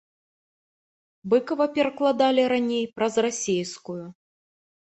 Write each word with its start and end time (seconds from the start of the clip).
Быкава 1.33 1.67
перакладалі 1.75 2.47
раней 2.55 2.85
праз 2.97 3.13
расейскую. 3.27 4.01